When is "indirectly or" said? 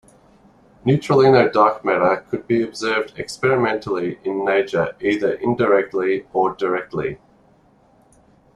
5.33-6.55